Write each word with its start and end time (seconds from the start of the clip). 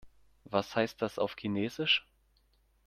Was 0.45 0.75
heißt 0.75 0.99
das 1.03 1.19
auf 1.19 1.35
Chinesisch? 1.37 2.07